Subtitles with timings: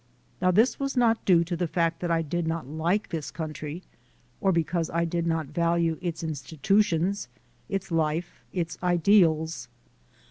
[0.41, 3.83] Now this was not due to the fact that I did not like this country,
[4.39, 7.27] or be cause I did not value its institutions,
[7.69, 9.67] its life, its ideals.